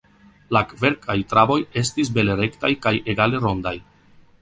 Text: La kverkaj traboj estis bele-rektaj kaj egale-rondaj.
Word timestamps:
La 0.55 0.63
kverkaj 0.71 1.17
traboj 1.35 1.59
estis 1.83 2.11
bele-rektaj 2.17 2.75
kaj 2.87 2.97
egale-rondaj. 3.15 3.79